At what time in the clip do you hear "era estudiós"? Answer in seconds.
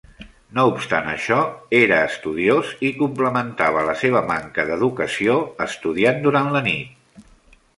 1.79-2.71